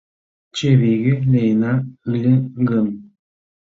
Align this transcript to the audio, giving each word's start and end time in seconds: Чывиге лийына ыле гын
Чывиге 0.55 1.13
лийына 1.31 1.73
ыле 2.13 2.33
гын 2.69 2.87